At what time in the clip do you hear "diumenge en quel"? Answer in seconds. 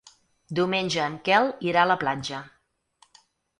0.59-1.51